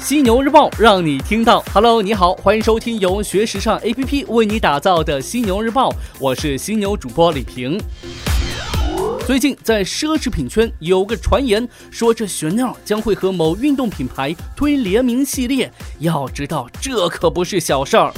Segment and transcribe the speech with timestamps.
[0.00, 1.62] 犀牛日报让你听到。
[1.74, 7.78] Hello，你好，欢迎收听由学时尚 APP 为你打造的犀牛日报，我是犀牛主播李平。
[9.26, 15.70] 最近在奢侈品圈有个传言，说这玄鸟将会和某运动品牌推联名系列。
[15.98, 18.10] 要知道，这可不是小事儿。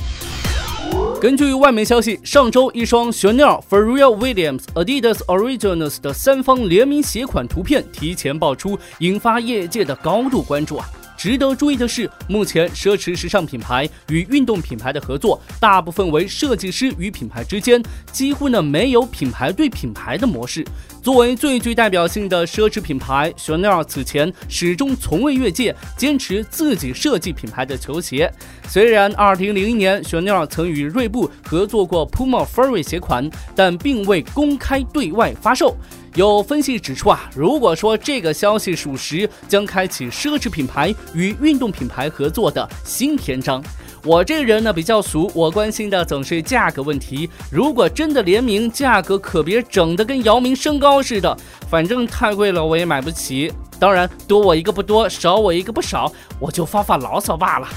[1.21, 10.89] 根据外媒消息，上周一双 Chanel、Pharrell Williams、Adidas Originals 的三方联名鞋款图片提前爆出，引发业界的高度关注啊。
[11.23, 17.81] 值得注意的是，目前奢侈时尚品牌与运动品牌的合作，大部分为设计师与品牌之间，
[18.11, 20.67] 几乎呢没有品牌对品牌的模式。
[21.01, 28.29] 作为最具代表性的奢侈品牌，Chanel 此前始终从未越界，坚持自己设计品牌的球鞋。
[28.67, 35.77] 虽然2001年 Chanel 曾与锐步合作过 Puma Furry 鞋款，但并未公开对外发售。
[36.15, 43.63] 有分析指出啊，如果说这个消息属实，将开启奢侈品牌与运动品牌合作的新篇章。
[44.05, 47.31] 我这人呢比较俗，我关心的总是价格问题。
[47.51, 51.35] 如果真的联名，价格可别整的跟姚明身高似的，
[51.71, 53.51] 反正太贵了我也买不起。
[53.79, 57.69] 当然，多我一个不多，少我一个不少，我就发发牢骚罢了。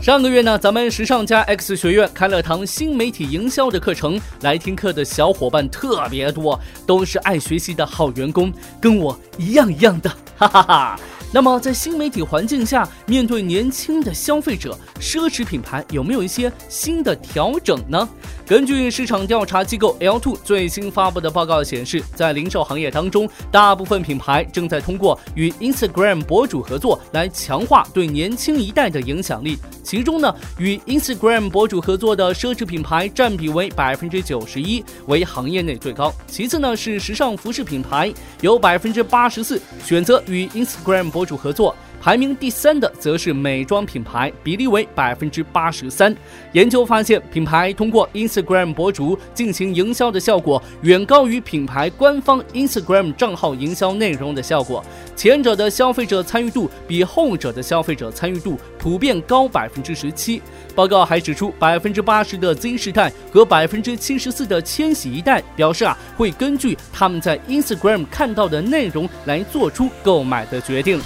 [0.00, 11.00] 上个月呢，咱们时尚家 X 学院开了堂新媒体营销的课程，来听课的小伙伴特别多，都是爱学习的好员工，跟我一样一样的，哈哈哈。
[11.32, 18.08] 那么在新媒体环境下，面对年轻的消费者，奢侈品牌有没有一些新的调整呢？
[18.46, 29.58] 根据市场调查机构 L2 最新发布的报告显示，在零售行业当中，大部分品牌正在通过与 Instagram 博主合作来强化对年轻一代的影响力。
[29.82, 36.12] 其中呢，与 Instagram 博主合作的奢侈品牌占比为百分之九十一，为行业内最高。
[36.28, 41.74] 其次呢，是时尚服饰品牌，有百分之八十四选择与 Instagram 博主合作。
[42.06, 46.14] 排名第三的则是美妆品牌，比例为百分之八十三。
[46.52, 54.84] 研究发现，品牌通过 Instagram 博主进行营销的效果，远高于品牌官方 Instagram 账号营销内容的效果。
[55.16, 60.40] 前者的消费者参与度比后者的消费者参与度普遍高百分之十七。
[60.76, 71.00] 报告还指出，百分之八十的 Z 世代和百分之七十四的千禧一代表示啊，会根据他们在 Instagram 看到的内容来做出购买的决定。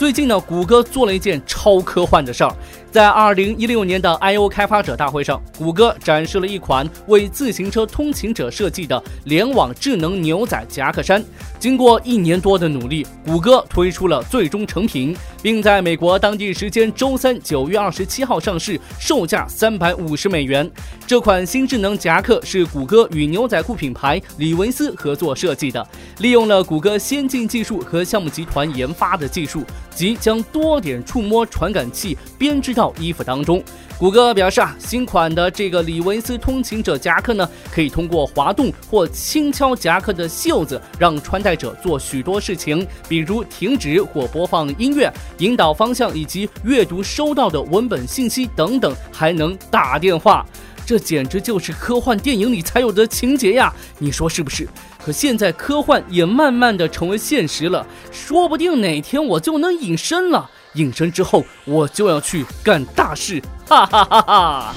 [0.00, 2.50] 最近呢，谷歌做了一件超科幻的事儿。
[2.90, 11.22] 在二零一六年的 I/O 开发者大会上，谷歌展示了一款为自行车通勤者设计的联网智能牛仔夹克衫。
[11.58, 20.68] 经过一年多的努力，谷歌推出了最终成品，并在美国当地时间周三九月二十七号上市，售价三百五十美元。
[21.06, 25.86] 这款新智能夹克是谷歌与牛仔裤品牌李维斯合作设计的，
[26.18, 29.62] 利用了谷歌先进技术和项目集团研发的技术，
[29.94, 32.70] 即将多点触摸传感器编织。
[32.70, 33.60] 到衣服当中，
[34.00, 50.46] 谷歌表示啊，新款的这个李维斯通勤者夹克呢，可以通过滑动或轻敲夹克的袖子，让穿戴者做许多事情，比如停止或播放音乐、引导方向以及阅读收到的文本信息等等，还能打电话。
[50.86, 53.70] 这简直就是科幻电影里才有的情节呀！
[53.98, 54.66] 你说是不是？
[55.04, 60.50] 可现在科幻也慢慢的成为现实了，说不定哪天我就能隐身了。
[60.74, 64.74] 隐身之后，我就要去干大事，哈哈哈哈！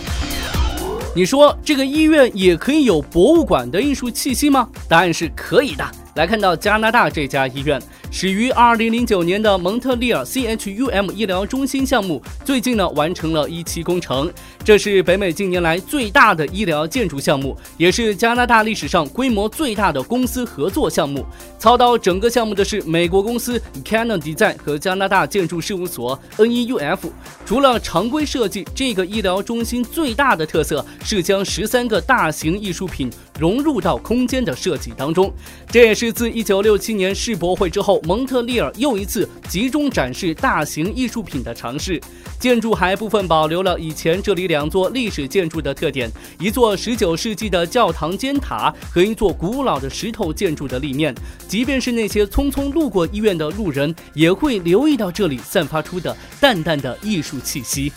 [1.15, 4.67] 你说这个医院也可以有博物馆的艺术气息吗？
[4.89, 5.85] 答案是可以的。
[6.15, 7.81] 来看到加拿大这家医院。
[8.11, 14.31] 始于2009年的蒙特利尔 CHUM 医疗中心项目，最近呢完成了一期工程。
[14.63, 21.25] 这是北美近年来最大的医疗建筑项目，也是加拿大历史上规模最大的公司合作项目。
[21.57, 26.99] 操刀整个项目的是美国公司 Canon Design 和加拿大建筑事务所 NEUF。
[27.43, 33.09] 除了常规设计，这个医疗中心最大的特色是将十三个大型艺术品
[33.39, 35.33] 融入到空间的设计当中。
[35.67, 38.01] 这也是是自1967年世博会之后。
[38.03, 42.01] 蒙特利尔又一次集中展示大型艺术品的尝试，
[42.37, 51.15] 建筑还部分保留了以前这里两座历史建筑的特点：一座19世纪的教堂尖塔和一座古老的石头建筑的立面。
[51.47, 57.93] 即便是那些匆匆路过医院的路人，也会留意到这里散发出的淡淡的艺术气息。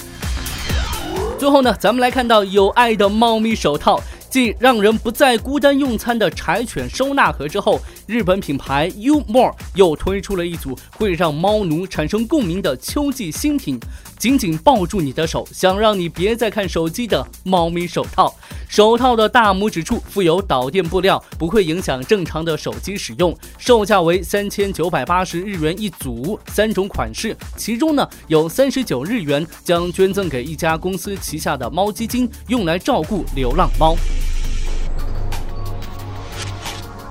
[1.40, 4.00] 最后呢，咱们来看到有爱的猫咪手套。
[4.28, 13.78] 继让人不再孤单用餐的柴犬收纳盒之后，日本品牌 U More 又推出了一组会让猫奴产生共鸣的秋季新品。
[14.18, 18.34] 紧紧抱住你的手，想让你别再看手机的猫咪手套。
[18.68, 23.36] 手套的大拇指处附有导电布料，不会影响正常的手机使用。
[23.58, 33.94] 售价为三千九百八十日元一组，三种款式，其中呢有三十九日元将捐赠给一家公司旗下的猫基金，用来照顾流浪猫。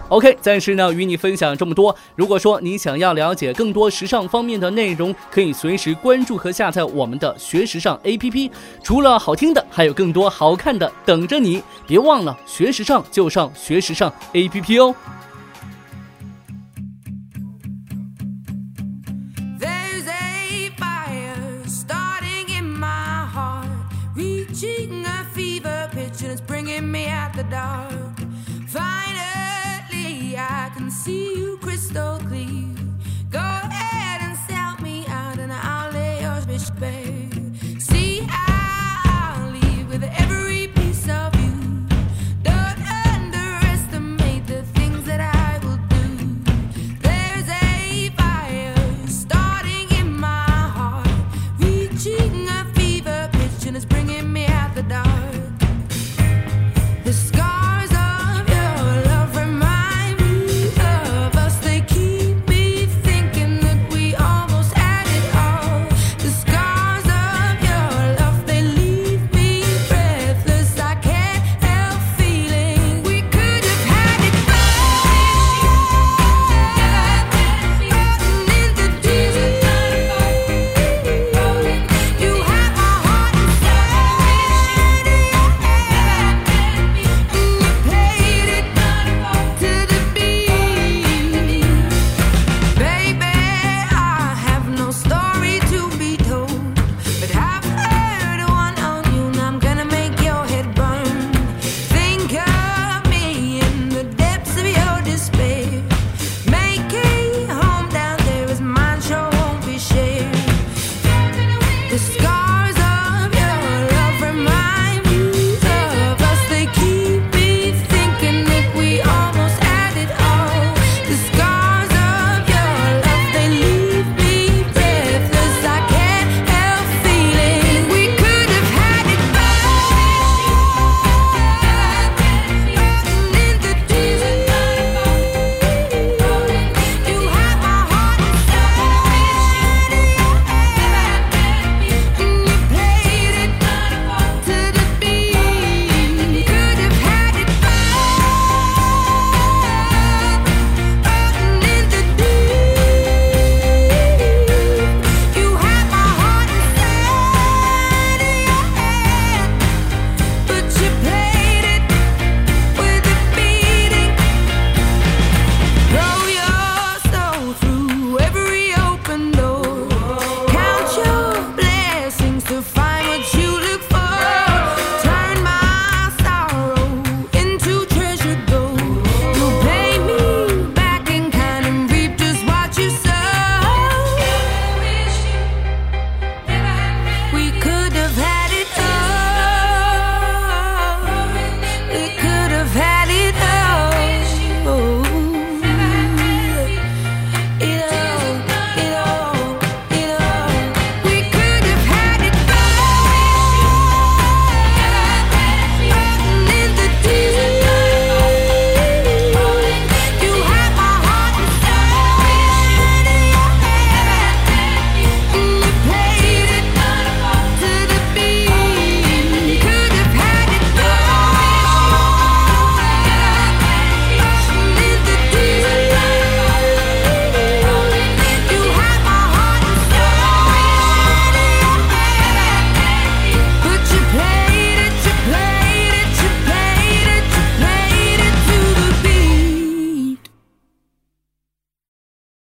[0.10, 8.52] Ok 暂时呢与你分享这么多如果说你想要了解更多时尚方面的内容可以随时关注和下载我们的学时尚 app
[8.84, 14.96] 除了好听的还有更多好看的等着你别忘了学时尚就上学时尚 app 哦。
[19.60, 23.70] There's a fire starting in my heart
[24.16, 28.05] reaching a fever pitch and it's bringing me out the dark.
[30.76, 32.68] can see you crystal clear.
[33.32, 37.80] Go ahead and sell me out, and I'll lay your bitch bare.
[37.80, 41.54] See, I leave with every piece of you.
[42.44, 42.82] Don't
[43.14, 46.08] underestimate the things that I will do.
[47.00, 51.08] There's a fire starting in my heart,
[51.58, 52.50] reaching